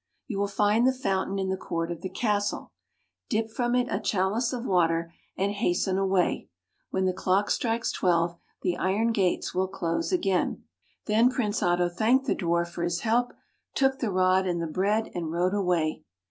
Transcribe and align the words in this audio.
You 0.25 0.39
will 0.39 0.47
find 0.47 0.87
the 0.87 0.93
fountain 0.93 1.37
in 1.37 1.49
the 1.49 1.55
court 1.57 1.91
of 1.91 2.01
the 2.01 2.09
castle. 2.09 2.71
Dip 3.29 3.51
from 3.51 3.75
it 3.75 3.85
a 3.91 3.99
chalice 3.99 4.51
of 4.51 4.65
water 4.65 5.13
and 5.37 5.51
hasten 5.51 5.97
[102] 5.97 6.11
THE 6.15 6.21
HEALING 6.21 6.27
WATER 6.31 6.39
away. 6.39 6.49
When 6.89 7.05
the 7.05 7.13
clock 7.21 7.51
strikes 7.51 7.91
twelve, 7.91 8.35
the 8.63 8.77
iron 8.77 9.11
gates 9.11 9.53
will 9.53 9.67
close 9.67 10.11
again.'' 10.11 10.63
Then 11.05 11.29
Prince 11.29 11.61
Otto 11.61 11.87
thanked 11.87 12.25
the 12.25 12.35
Dwarf 12.35 12.69
for 12.69 12.81
his 12.81 13.01
help, 13.01 13.31
took 13.75 13.99
the 13.99 14.09
rod 14.09 14.47
and 14.47 14.59
the 14.59 14.65
bread 14.65 15.11
and 15.13 15.31
rode 15.31 15.53
away. 15.53 16.03